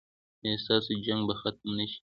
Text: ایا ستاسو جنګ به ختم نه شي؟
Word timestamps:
ایا 0.43 0.57
ستاسو 0.63 0.91
جنګ 1.05 1.21
به 1.27 1.33
ختم 1.41 1.69
نه 1.77 1.85
شي؟ 1.91 1.99